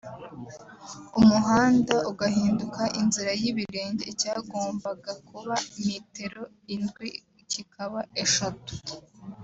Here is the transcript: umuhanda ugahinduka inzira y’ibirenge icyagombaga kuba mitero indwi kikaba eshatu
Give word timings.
umuhanda 1.19 1.95
ugahinduka 2.11 2.81
inzira 2.99 3.31
y’ibirenge 3.41 4.03
icyagombaga 4.11 5.11
kuba 5.27 5.55
mitero 5.85 6.43
indwi 6.75 7.09
kikaba 7.51 7.99
eshatu 8.23 8.73